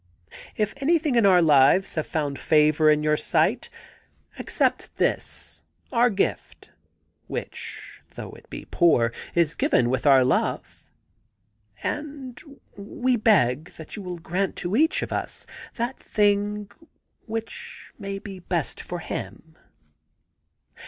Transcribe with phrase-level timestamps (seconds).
[0.55, 3.69] If anjrthing in our lives have found favour in your sight,
[4.39, 6.71] accept this, our gift,
[7.27, 10.83] which, though it be poor, is given with our love;
[11.83, 12.41] and
[12.75, 15.45] we beg that you will grant to each of us
[15.75, 16.71] that thing
[17.27, 19.55] which may be best for him.